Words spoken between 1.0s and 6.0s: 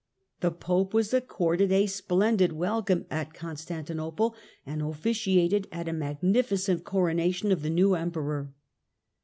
accorded a splendid welcome at Constantinople, and officiated at a